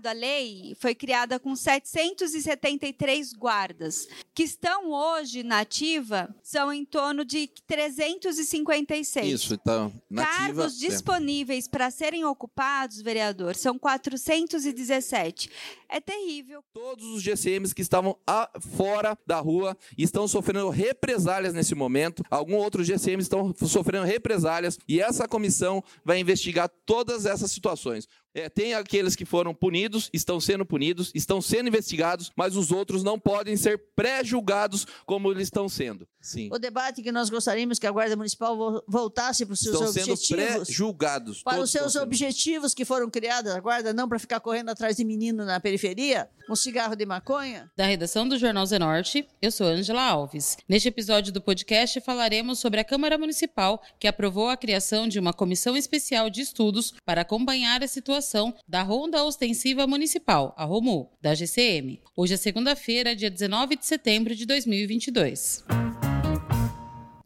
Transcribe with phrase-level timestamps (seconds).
[0.00, 6.84] criado a lei, foi criada com 773 guardas, que estão hoje na ativa, são em
[6.84, 9.26] torno de 356.
[9.26, 10.36] Isso, então, nativa.
[10.36, 10.88] Cargos é.
[10.88, 15.50] disponíveis para serem ocupados, vereador, são 417.
[15.88, 16.62] É terrível.
[16.72, 22.22] Todos os GCMs que estavam a- fora da rua estão sofrendo represálias nesse momento.
[22.30, 28.08] Alguns outros GCMs estão sofrendo represálias e essa comissão vai investigar todas essas situações.
[28.34, 33.02] É, tem aqueles que foram punidos, estão sendo punidos, estão sendo investigados, mas os outros
[33.02, 36.06] não podem ser pré-julgados como eles estão sendo.
[36.20, 36.48] Sim.
[36.52, 39.92] O debate que nós gostaríamos que a Guarda Municipal vo- voltasse para os seus Estão
[39.92, 40.28] sendo objetivos.
[40.66, 41.42] pré-julgados.
[41.42, 42.02] Para os seus estão sendo.
[42.02, 46.28] objetivos que foram criados, a guarda não para ficar correndo atrás de menino na periferia,
[46.48, 47.70] um cigarro de maconha.
[47.76, 50.56] Da redação do Jornal Zenorte, eu sou Ângela Alves.
[50.68, 55.32] Neste episódio do podcast falaremos sobre a Câmara Municipal, que aprovou a criação de uma
[55.32, 58.19] comissão especial de estudos para acompanhar a situação
[58.68, 62.00] da Ronda Ostensiva Municipal, a ROMU, da GCM.
[62.16, 65.89] Hoje é segunda-feira, dia 19 de setembro de 2022.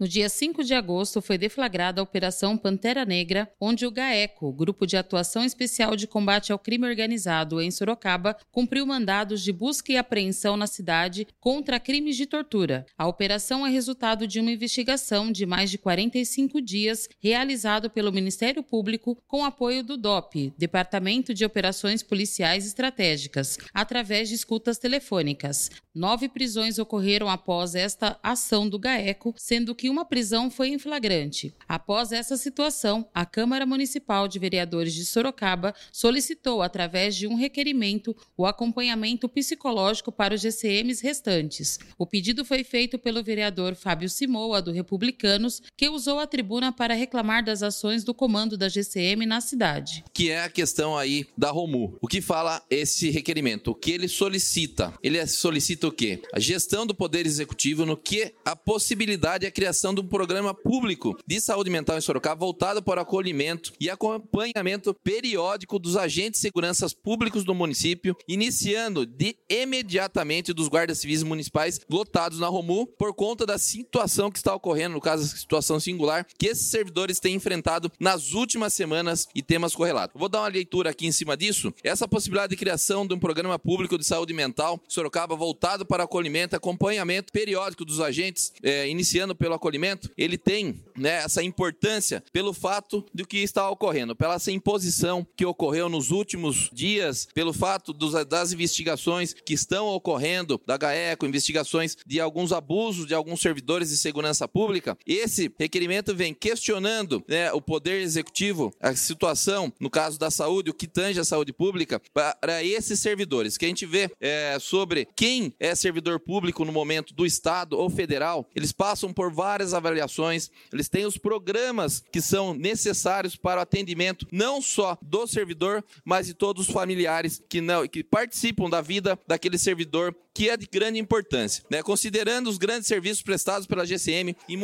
[0.04, 4.86] No dia 5 de agosto foi deflagrada a Operação Pantera Negra, onde o GAECO, Grupo
[4.86, 9.96] de Atuação Especial de Combate ao Crime Organizado em Sorocaba, cumpriu mandados de busca e
[9.96, 12.84] apreensão na cidade contra crimes de tortura.
[12.98, 18.62] A operação é resultado de uma investigação de mais de 45 dias realizado pelo Ministério
[18.62, 25.70] Público com apoio do DOP, Departamento de Operações Policiais Estratégicas, através de escutas telefônicas.
[25.94, 31.54] Nove prisões ocorreram após esta ação do GAECO, sendo que uma prisão foi em flagrante.
[31.68, 38.16] Após essa situação, a Câmara Municipal de Vereadores de Sorocaba solicitou, através de um requerimento,
[38.36, 41.78] o acompanhamento psicológico para os GCMs restantes.
[41.96, 46.94] O pedido foi feito pelo vereador Fábio Simoa, do Republicanos, que usou a tribuna para
[46.94, 50.02] reclamar das ações do comando da GCM na cidade.
[50.12, 51.96] que é a questão aí da Romu.
[52.02, 53.70] O que fala esse requerimento?
[53.70, 54.92] O que ele solicita?
[55.00, 56.22] Ele solicita o quê?
[56.32, 60.54] A gestão do Poder Executivo no que a possibilidade e a criação de um programa
[60.54, 66.40] público de saúde mental em Sorocaba voltado para o acolhimento e acompanhamento periódico dos agentes
[66.40, 72.86] de segurança públicos do município, iniciando de imediatamente dos guardas civis municipais lotados na Romu
[72.86, 77.18] por conta da situação que está ocorrendo, no caso, a situação singular que esses servidores
[77.18, 80.18] têm enfrentado nas últimas semanas e temas correlatos.
[80.18, 81.72] Vou dar uma leitura aqui em cima disso.
[81.82, 86.54] Essa possibilidade de criação de um programa público de saúde mental Sorocaba voltado para acolhimento,
[86.54, 93.02] acompanhamento periódico dos agentes, eh, iniciando pelo acolhimento, ele tem né, essa importância pelo fato
[93.14, 98.12] do que está ocorrendo, pela essa imposição que ocorreu nos últimos dias, pelo fato dos-
[98.26, 103.96] das investigações que estão ocorrendo da GAECO, investigações de alguns abusos de alguns servidores de
[103.96, 104.98] segurança pública.
[105.06, 110.74] Esse requerimento vem questionando né, o poder executivo, a situação, no caso da saúde, o
[110.74, 113.56] que tange a saúde pública, para esses servidores.
[113.56, 117.88] Que a gente vê é, sobre quem é servidor público no momento do Estado ou
[117.88, 123.62] federal, eles passam por várias avaliações, eles têm os programas que são necessários para o
[123.62, 128.80] atendimento não só do servidor, mas de todos os familiares que, não, que participam da
[128.80, 131.80] vida daquele servidor que é de grande importância, né?
[131.80, 134.58] Considerando os grandes serviços prestados pela GCM em,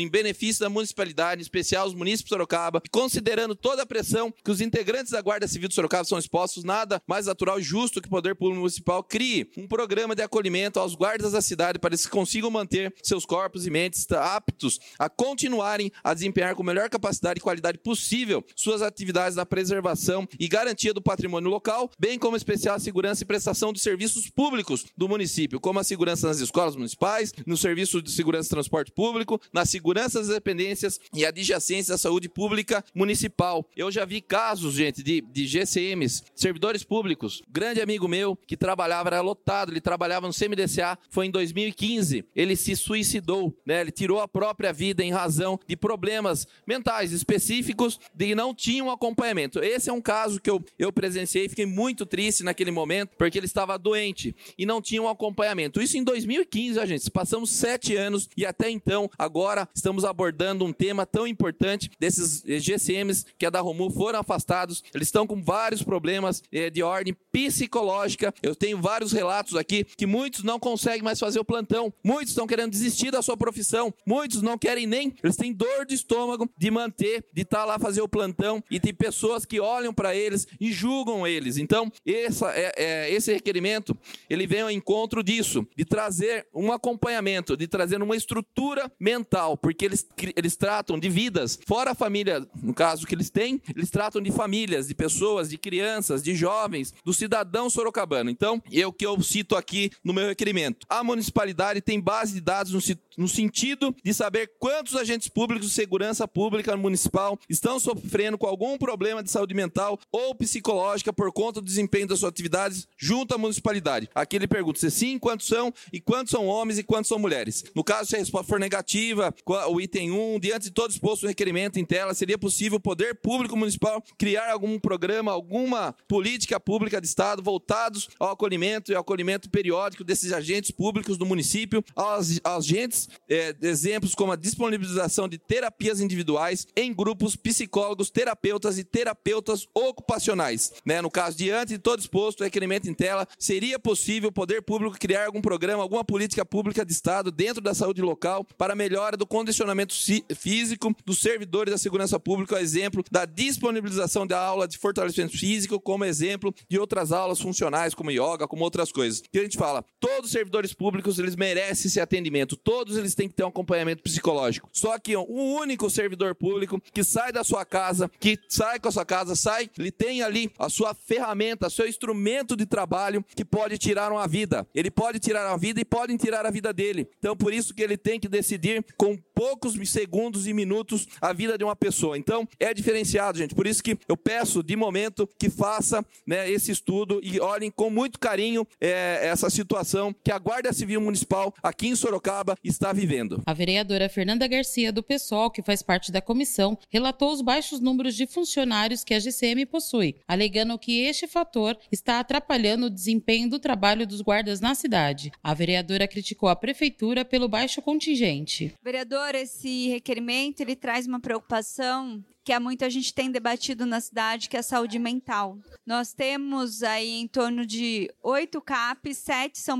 [0.00, 4.32] em benefício da municipalidade, em especial os municípios de Sorocaba, e considerando toda a pressão
[4.44, 8.00] que os integrantes da Guarda Civil de Sorocaba são expostos, nada mais natural e justo
[8.00, 10.45] que o Poder Público Municipal crie um programa de acolhimento
[10.76, 15.90] aos guardas da cidade para que consigam manter seus corpos e mentes aptos a continuarem
[16.02, 20.94] a desempenhar com a melhor capacidade e qualidade possível suas atividades na preservação e garantia
[20.94, 25.78] do patrimônio local, bem como especial segurança e prestação de serviços públicos do município, como
[25.78, 30.28] a segurança nas escolas municipais, no serviço de segurança e transporte público, na segurança das
[30.28, 33.68] dependências e adjacência da saúde pública municipal.
[33.76, 37.42] Eu já vi casos, gente, de, de GCMs, servidores públicos.
[37.48, 42.24] Grande amigo meu que trabalhava, era lotado, ele trabalhava no CMDCA, foi em 2015.
[42.34, 43.80] Ele se suicidou, né?
[43.80, 48.90] Ele tirou a própria vida em razão de problemas mentais específicos de não tinha um
[48.90, 49.60] acompanhamento.
[49.60, 53.46] Esse é um caso que eu, eu presenciei, fiquei muito triste naquele momento, porque ele
[53.46, 55.80] estava doente e não tinha um acompanhamento.
[55.80, 57.10] Isso em 2015, ó, gente.
[57.10, 63.24] Passamos sete anos e até então, agora estamos abordando um tema tão importante desses GCMs
[63.38, 64.82] que é da Romu foram afastados.
[64.94, 68.34] Eles estão com vários problemas eh, de ordem psicológica.
[68.42, 72.46] Eu tenho vários relatos aqui que muitos não conseguem mais fazer o plantão, muitos estão
[72.46, 76.70] querendo desistir da sua profissão, muitos não querem nem, eles têm dor de estômago de
[76.70, 80.46] manter, de estar tá lá fazer o plantão e tem pessoas que olham para eles
[80.58, 81.58] e julgam eles.
[81.58, 83.94] Então, essa, é, é, esse requerimento
[84.30, 89.84] ele vem ao encontro disso, de trazer um acompanhamento, de trazer uma estrutura mental, porque
[89.84, 94.22] eles, eles tratam de vidas, fora a família, no caso que eles têm, eles tratam
[94.22, 98.30] de famílias, de pessoas, de crianças, de jovens, do cidadão sorocabano.
[98.30, 100.86] Então, o que eu cito aqui no meu requerimento.
[100.88, 102.80] A municipalidade tem base de dados no,
[103.18, 108.78] no sentido de saber quantos agentes públicos de segurança pública municipal estão sofrendo com algum
[108.78, 113.38] problema de saúde mental ou psicológica por conta do desempenho das suas atividades junto à
[113.38, 114.08] municipalidade.
[114.14, 117.64] Aqui ele pergunta se sim, quantos são e quantos são homens e quantos são mulheres.
[117.74, 121.28] No caso, se a resposta for negativa, o item 1, diante de todo exposto no
[121.28, 127.00] requerimento em tela, seria possível o poder público municipal criar algum programa, alguma política pública
[127.00, 132.40] de Estado voltados ao acolhimento e ao acolhimento periódico desses agentes públicos do município, aos,
[132.44, 139.66] agentes, é, exemplos como a disponibilização de terapias individuais em grupos psicólogos, terapeutas e terapeutas
[139.74, 140.72] ocupacionais.
[140.84, 141.00] Né?
[141.00, 144.98] No caso, diante de todo exposto, o requerimento em tela, seria possível o poder público
[144.98, 149.26] criar algum programa, alguma política pública de Estado dentro da saúde local para melhora do
[149.26, 149.94] condicionamento
[150.34, 156.04] físico dos servidores da segurança pública, exemplo da disponibilização da aula de fortalecimento físico, como
[156.04, 159.22] exemplo de outras aulas funcionais, como yoga, como outras coisas.
[159.30, 163.28] Que a gente fala, todos os servidores públicos, eles merecem esse atendimento, todos eles têm
[163.28, 164.68] que ter um acompanhamento psicológico.
[164.72, 168.92] Só que um único servidor público que sai da sua casa, que sai com a
[168.92, 173.78] sua casa, sai, ele tem ali a sua ferramenta, seu instrumento de trabalho que pode
[173.78, 174.66] tirar uma vida.
[174.74, 177.08] Ele pode tirar a vida e podem tirar a vida dele.
[177.18, 181.56] Então, por isso que ele tem que decidir com poucos segundos e minutos a vida
[181.56, 182.18] de uma pessoa.
[182.18, 183.54] Então, é diferenciado, gente.
[183.54, 187.90] Por isso que eu peço, de momento, que faça né, esse estudo e olhem com
[187.90, 189.75] muito carinho é, essa situação
[190.22, 193.42] que a Guarda Civil Municipal aqui em Sorocaba está vivendo.
[193.44, 198.14] A vereadora Fernanda Garcia, do PSOL, que faz parte da comissão, relatou os baixos números
[198.14, 203.58] de funcionários que a GCM possui, alegando que este fator está atrapalhando o desempenho do
[203.58, 205.30] trabalho dos guardas na cidade.
[205.42, 208.74] A vereadora criticou a prefeitura pelo baixo contingente.
[208.82, 214.00] Vereador, esse requerimento ele traz uma preocupação que há muito a gente tem debatido na
[214.00, 215.58] cidade, que é a saúde mental.
[215.84, 219.76] Nós temos aí em torno de oito CAPs, sete são,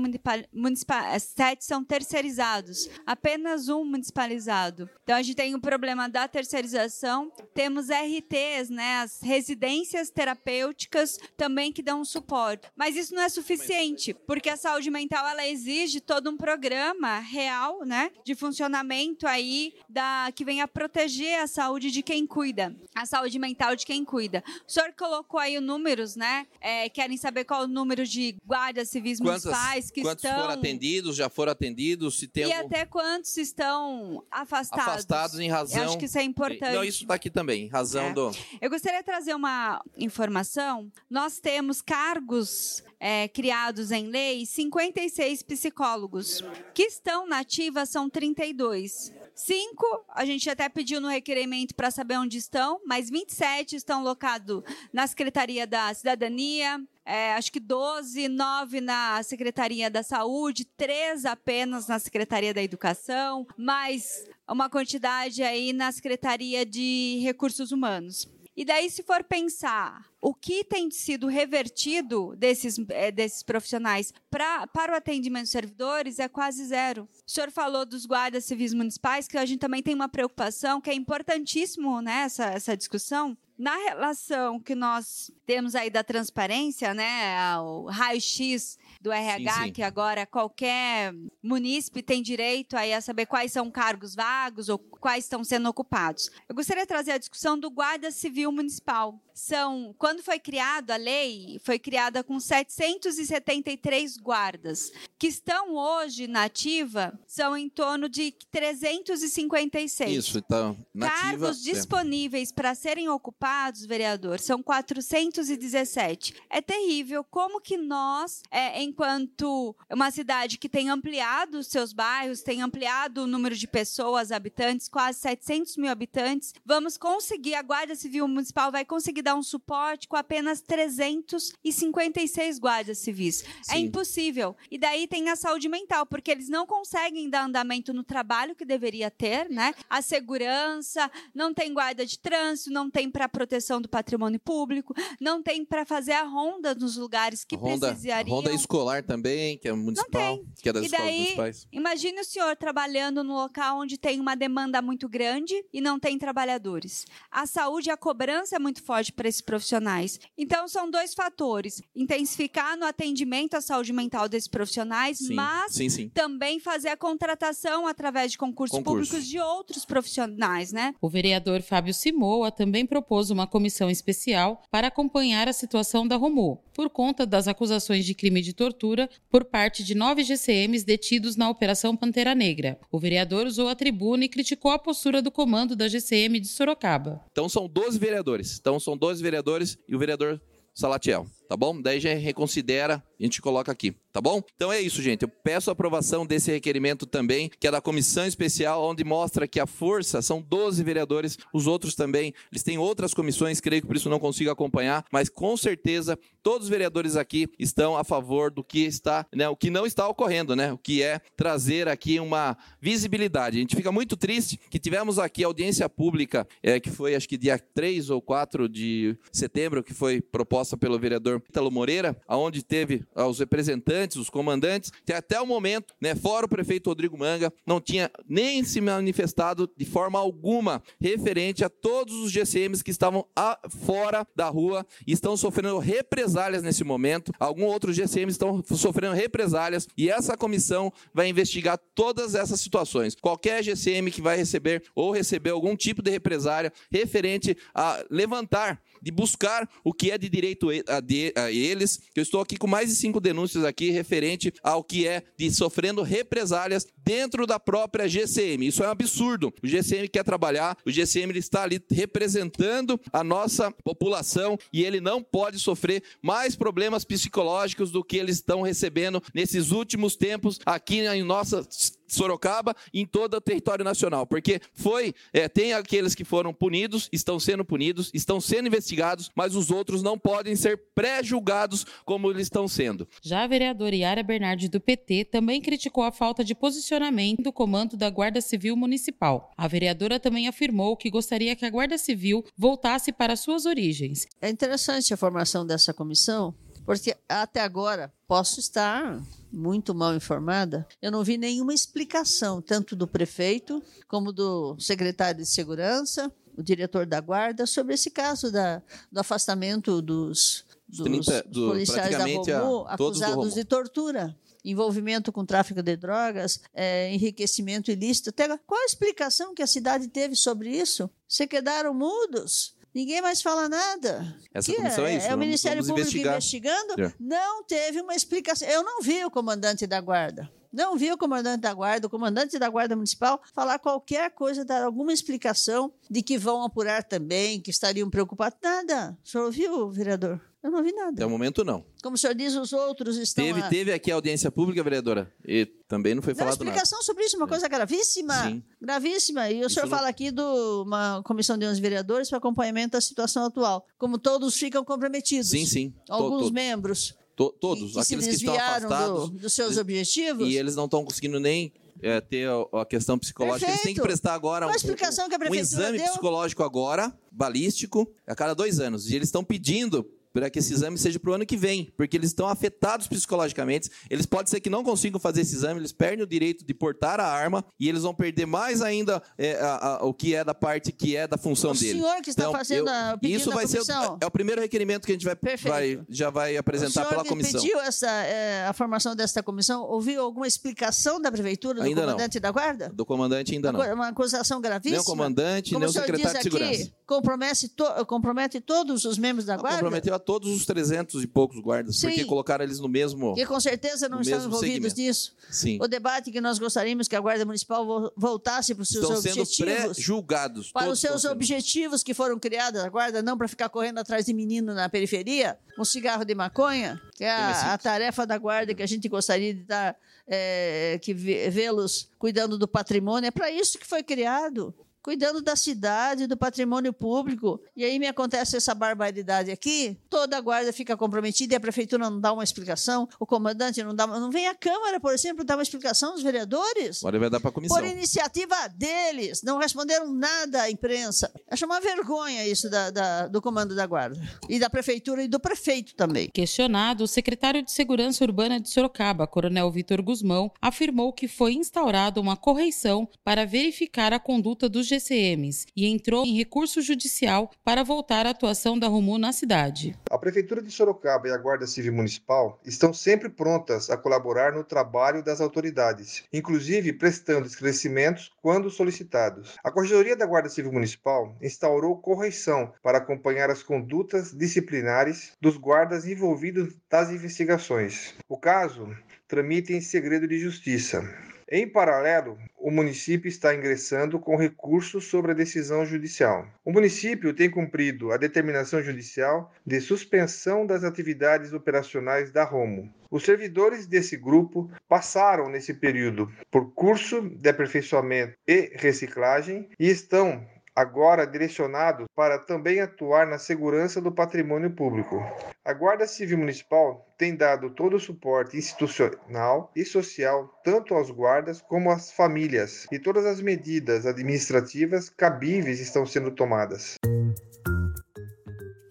[0.51, 4.89] municipal, sete são terceirizados, apenas um municipalizado.
[5.03, 11.71] Então a gente tem o problema da terceirização, temos RTs, né, as residências terapêuticas também
[11.71, 12.67] que dão suporte.
[12.75, 17.85] Mas isso não é suficiente, porque a saúde mental ela exige todo um programa real,
[17.85, 23.05] né, de funcionamento aí da que venha proteger a saúde de quem cuida cuida, a
[23.05, 24.43] saúde mental de quem cuida.
[24.67, 26.47] O senhor colocou aí os números, né?
[26.59, 30.31] É, querem saber qual o número de guardas civis Quantas, municipais que quantos estão...
[30.31, 32.65] Quantos foram atendidos, já foram atendidos, se tem E algum...
[32.67, 34.87] até quantos estão afastados.
[34.87, 35.83] Afastados em razão...
[35.83, 36.73] Eu acho que isso é importante.
[36.73, 38.13] Não, isso está aqui também, em razão é.
[38.13, 38.31] do...
[38.59, 40.91] Eu gostaria de trazer uma informação.
[41.09, 46.43] Nós temos cargos é, criados em lei, 56 psicólogos.
[46.73, 49.13] Que estão na ativa são 32.
[49.35, 54.63] Cinco, a gente até pediu no requerimento para saber onde estão, mas 27 estão locados
[54.91, 61.87] na Secretaria da Cidadania, é, acho que 12, 9 na Secretaria da Saúde, 3 apenas
[61.87, 68.27] na Secretaria da Educação, mais uma quantidade aí na Secretaria de Recursos Humanos.
[68.57, 74.65] E daí, se for pensar o que tem sido revertido desses, é, desses profissionais pra,
[74.65, 77.07] para o atendimento dos servidores é quase zero.
[77.23, 80.89] O senhor falou dos guardas civis municipais, que a gente também tem uma preocupação, que
[80.89, 87.57] é importantíssimo né, essa, essa discussão, na relação que nós temos aí da transparência, né,
[87.59, 89.71] o raio-x do RH, sim, sim.
[89.71, 95.25] que agora qualquer munícipe tem direito aí a saber quais são cargos vagos ou quais
[95.25, 96.29] estão sendo ocupados.
[96.47, 99.19] Eu gostaria de trazer a discussão do Guarda Civil Municipal.
[99.37, 106.45] São, quando foi criada a lei, foi criada com 773 guardas, que estão hoje na
[106.45, 110.11] ativa, são em torno de 356.
[110.11, 111.71] Isso, então, nativa, Cargos é.
[111.71, 116.33] disponíveis para serem ocupados, vereador, são 417.
[116.49, 122.41] É terrível como que nós, é, enquanto uma cidade que tem ampliado os seus bairros,
[122.41, 127.93] tem ampliado o número de pessoas, habitantes, quase 700 mil habitantes, vamos conseguir, a Guarda
[127.93, 133.43] Civil Municipal vai conseguir dar um suporte com apenas 356 guardas civis.
[133.69, 133.79] É Sim.
[133.79, 134.55] impossível.
[134.71, 138.63] E daí tem a saúde mental, porque eles não conseguem dar andamento no trabalho que
[138.63, 139.73] deveria ter, né?
[139.89, 145.43] A segurança, não tem guarda de trânsito, não tem para proteção do patrimônio público, não
[145.43, 148.33] tem para fazer a ronda nos lugares que Ronda, precisariam.
[148.33, 151.67] Ronda escolar também, que é municipal, que é das E escolas daí, municipais.
[151.69, 156.17] Imagine o senhor trabalhando no local onde tem uma demanda muito grande e não tem
[156.17, 157.05] trabalhadores.
[157.29, 160.19] A saúde a cobrança é muito forte para esses profissionais.
[160.37, 165.89] Então, são dois fatores: intensificar no atendimento à saúde mental desses profissionais, Sim, mas sim,
[165.89, 166.09] sim.
[166.09, 169.09] também fazer a contratação através de concursos Concurso.
[169.09, 170.93] públicos de outros profissionais, né?
[171.01, 176.61] O vereador Fábio Simoa também propôs uma comissão especial para acompanhar a situação da Romu,
[176.73, 181.49] por conta das acusações de crime de tortura por parte de nove GCMs detidos na
[181.49, 182.79] Operação Pantera Negra.
[182.91, 187.25] O vereador usou a tribuna e criticou a postura do comando da GCM de Sorocaba.
[187.31, 188.57] Então são 12 vereadores.
[188.59, 190.41] Então são 12 vereadores e o vereador
[190.73, 191.81] Salatiel, tá bom?
[191.81, 194.41] Daí já reconsidera, a gente coloca aqui, tá bom?
[194.55, 195.23] Então é isso, gente.
[195.23, 199.59] Eu peço a aprovação desse requerimento também, que é da comissão especial, onde mostra que
[199.59, 203.95] a força são 12 vereadores, os outros também, eles têm outras comissões, creio que por
[203.95, 208.63] isso não consigo acompanhar, mas com certeza todos os vereadores aqui estão a favor do
[208.63, 210.71] que está, né, o que não está ocorrendo, né?
[210.71, 213.57] O que é trazer aqui uma visibilidade.
[213.57, 217.37] A gente fica muito triste que tivemos aqui audiência pública, é, que foi acho que
[217.37, 223.03] dia 3 ou 4 de setembro, que foi proposta pelo vereador Ítalo Moreira, aonde teve
[223.15, 227.51] ah, os representantes, os comandantes, que até o momento, né, fora o prefeito Rodrigo Manga,
[227.65, 233.25] não tinha nem se manifestado de forma alguma referente a todos os GCMs que estavam
[233.35, 237.31] a- fora da rua e estão sofrendo represálias nesse momento.
[237.39, 243.15] Alguns outros GCMs estão sofrendo represálias e essa comissão vai investigar todas essas situações.
[243.15, 249.11] Qualquer GCM que vai receber ou receber algum tipo de represália referente a levantar de
[249.11, 251.99] buscar o que é de direito e- a, de- a eles.
[252.15, 256.01] Eu estou aqui com mais de cinco denúncias aqui referente ao que é de sofrendo
[256.01, 258.67] represálias dentro da própria GCM.
[258.67, 259.53] Isso é um absurdo.
[259.63, 265.23] O GCM quer trabalhar, o GCM está ali representando a nossa população e ele não
[265.23, 271.23] pode sofrer mais problemas psicológicos do que eles estão recebendo nesses últimos tempos aqui em
[271.23, 271.65] nossa
[272.07, 277.09] Sorocaba e em todo o território nacional, porque foi, é, tem aqueles que foram punidos,
[277.11, 282.43] estão sendo punidos, estão sendo investigados, mas os outros não podem ser pré-julgados como eles
[282.43, 283.07] estão sendo.
[283.21, 287.97] Já a vereadora Yara Bernardi do PT também criticou a falta de posicionamento do comando
[287.97, 289.51] da Guarda Civil Municipal.
[289.57, 294.27] A vereadora também afirmou que gostaria que a Guarda Civil voltasse para suas origens.
[294.41, 296.53] É interessante a formação dessa comissão,
[296.85, 299.21] porque até agora posso estar
[299.57, 300.87] muito mal informada.
[301.01, 307.05] Eu não vi nenhuma explicação, tanto do prefeito como do secretário de segurança, o diretor
[307.05, 312.23] da guarda, sobre esse caso da, do afastamento dos, dos, 30 dos do- policiais da
[312.23, 313.51] a- Romu acusados Romu.
[313.51, 314.35] de tortura.
[314.65, 318.31] Envolvimento com tráfico de drogas, eh, enriquecimento ilícito.
[318.31, 321.09] Até qual a explicação que a cidade teve sobre isso?
[321.27, 322.75] Se quedaram mudos.
[322.93, 324.35] Ninguém mais fala nada.
[324.53, 325.25] Essa Que comissão é isso.
[325.27, 326.33] o vamos- Ministério Público investigar.
[326.33, 327.13] investigando, É.
[327.19, 328.67] não teve uma explicação.
[328.67, 330.49] Eu não vi o comandante da guarda.
[330.73, 334.83] Não vi o comandante da guarda, o comandante da guarda municipal falar qualquer coisa, dar
[334.83, 338.57] alguma explicação de que vão apurar também, que estariam preocupados.
[338.61, 339.17] Nada.
[339.23, 340.41] O senhor ouviu, vereador?
[340.63, 341.11] Eu não vi nada.
[341.11, 341.85] Até o momento, não.
[342.01, 343.45] Como o senhor diz, os outros estão.
[343.45, 346.63] Teve, a- teve aqui a audiência pública, vereadora, e também não foi falado nada.
[346.65, 348.43] explicação sobre isso, uma coisa gravíssima.
[348.43, 348.63] Sim.
[348.81, 349.49] Gravíssima.
[349.49, 352.93] E o Isso senhor não- fala aqui de uma comissão de 11 vereadores para acompanhamento
[352.93, 353.85] da situação atual.
[353.97, 355.49] Como todos ficam comprometidos.
[355.49, 355.93] Sim, sim.
[356.09, 359.29] Alguns membros to- todos, que, que aqueles se que estão desviaram do- afastados.
[359.41, 360.47] dos seus objetivos.
[360.49, 361.71] E eles não estão conseguindo nem
[362.01, 363.69] é, ter a, a questão psicológica.
[363.71, 364.19] Eles têm que Perfeito.
[364.19, 366.07] prestar agora um, a explicação que a um exame deu?
[366.07, 369.09] psicológico agora, balístico, a cada dois anos.
[369.09, 372.15] E eles estão pedindo para que esse exame seja para o ano que vem, porque
[372.15, 373.89] eles estão afetados psicologicamente.
[374.07, 377.19] Eles pode ser que não consigam fazer esse exame, eles perdem o direito de portar
[377.19, 380.53] a arma e eles vão perder mais ainda é, a- a- o que é da
[380.53, 381.93] parte que é da função O dele.
[381.99, 384.13] senhor que está Então, fazendo eu- a- pedindo isso vai ser comissão.
[384.13, 387.09] o, é o primeiro requerimento que a gente vai, vai- já vai o apresentar senhor
[387.09, 387.59] pela que comissão.
[387.59, 392.07] pediu essa, eh, a formação desta comissão, ouviu alguma explicação da prefeitura, do Ainda não.
[392.13, 392.89] comandante da guarda?
[392.93, 393.79] Do comandante ainda não.
[393.93, 394.97] Uma, acusação gravíssima?
[394.97, 396.91] Nem o comandante, Como nem o senhor secretário de diz aqui, segurança.
[397.05, 399.77] compromete, to- compromete todos os membros da guarda?
[399.77, 402.09] Comprometeu a todos os 300 e poucos guardas, Sim.
[402.09, 403.33] porque colocaram eles no mesmo.
[403.33, 404.99] Que com certeza não estão envolvidos segmento.
[405.01, 405.33] nisso.
[405.49, 405.79] Sim.
[405.81, 409.21] O debate que nós gostaríamos que a Guarda Municipal vo- voltasse para os seus Estão
[409.21, 409.57] sendo objetivos.
[409.95, 410.71] pré-julgados.
[410.71, 411.31] Para os seus sendo.
[411.31, 415.57] objetivos que foram criados, a guarda não para ficar correndo atrás de menino na periferia,
[415.79, 419.53] um cigarro de maconha, que é a, a tarefa da guarda que a gente gostaria
[419.53, 419.95] de estar,
[420.27, 424.73] é, que vê- vê-los cuidando do patrimônio, é para isso que foi criado.
[425.07, 427.61] Cuidando da cidade, do patrimônio público.
[427.73, 432.09] E aí me acontece essa barbaridade aqui, toda a guarda fica comprometida e a prefeitura
[432.09, 435.55] não dá uma explicação, o comandante não dá, não vem à Câmara, por exemplo, dar
[435.55, 437.01] uma explicação aos vereadores.
[437.01, 437.77] Agora vai dar para a comissão.
[437.77, 441.31] Por iniciativa deles, não responderam nada à imprensa.
[441.49, 445.39] Acho uma vergonha isso da, da, do comando da guarda e da prefeitura e do
[445.39, 446.29] prefeito também.
[446.31, 452.19] Questionado, o secretário de Segurança Urbana de Sorocaba, Coronel Vitor Guzmão, afirmou que foi instaurada
[452.19, 458.25] uma correição para verificar a conduta dos GCMs e entrou em recurso judicial para voltar
[458.25, 459.95] à atuação da Rumu na cidade.
[460.09, 464.63] A Prefeitura de Sorocaba e a Guarda Civil Municipal estão sempre prontas a colaborar no
[464.63, 469.55] trabalho das autoridades, inclusive prestando esclarecimentos quando solicitados.
[469.63, 476.05] A Corregedoria da Guarda Civil Municipal instaurou correição para acompanhar as condutas disciplinares dos guardas
[476.05, 478.15] envolvidos das investigações.
[478.27, 478.95] O caso
[479.27, 481.03] tramita em segredo de justiça.
[481.49, 486.45] Em paralelo, o município está ingressando com recursos sobre a decisão judicial.
[486.65, 492.93] O município tem cumprido a determinação judicial de suspensão das atividades operacionais da Romo.
[493.09, 500.45] Os servidores desse grupo passaram nesse período por curso de aperfeiçoamento e reciclagem e estão
[500.77, 505.25] agora direcionado para também atuar na segurança do patrimônio público.
[505.65, 511.63] A Guarda Civil Municipal tem dado todo o suporte institucional e social tanto aos guardas
[511.67, 516.93] como às famílias, e todas as medidas administrativas cabíveis estão sendo tomadas.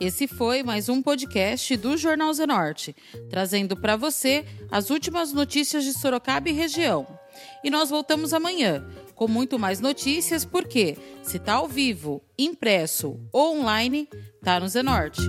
[0.00, 2.96] Esse foi mais um podcast do Jornal Zenorte,
[3.30, 7.06] trazendo para você as últimas notícias de Sorocaba e região.
[7.62, 8.84] E nós voltamos amanhã
[9.16, 14.08] com muito mais notícias, porque se está ao vivo, impresso ou online,
[14.44, 15.20] tá no Zenorte.